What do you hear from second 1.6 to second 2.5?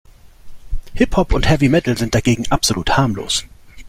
Metal sind dagegen